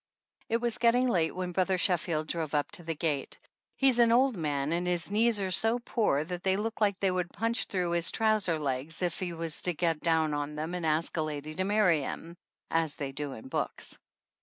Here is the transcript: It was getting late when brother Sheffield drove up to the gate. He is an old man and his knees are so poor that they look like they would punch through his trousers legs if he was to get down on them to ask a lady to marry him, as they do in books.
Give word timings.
It 0.49 0.57
was 0.57 0.79
getting 0.79 1.07
late 1.07 1.35
when 1.35 1.51
brother 1.51 1.77
Sheffield 1.77 2.25
drove 2.27 2.55
up 2.55 2.71
to 2.71 2.81
the 2.81 2.95
gate. 2.95 3.37
He 3.75 3.87
is 3.87 3.99
an 3.99 4.11
old 4.11 4.35
man 4.35 4.71
and 4.71 4.87
his 4.87 5.11
knees 5.11 5.39
are 5.39 5.51
so 5.51 5.77
poor 5.77 6.23
that 6.23 6.41
they 6.41 6.57
look 6.57 6.81
like 6.81 6.99
they 6.99 7.11
would 7.11 7.29
punch 7.29 7.65
through 7.65 7.91
his 7.91 8.09
trousers 8.09 8.59
legs 8.59 9.03
if 9.03 9.19
he 9.19 9.31
was 9.31 9.61
to 9.61 9.75
get 9.75 9.99
down 9.99 10.33
on 10.33 10.55
them 10.55 10.71
to 10.71 10.79
ask 10.83 11.15
a 11.17 11.21
lady 11.21 11.53
to 11.53 11.65
marry 11.65 12.01
him, 12.01 12.35
as 12.71 12.95
they 12.95 13.11
do 13.11 13.33
in 13.33 13.47
books. 13.47 13.99